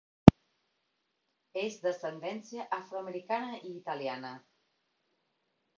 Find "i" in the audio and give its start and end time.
3.69-3.77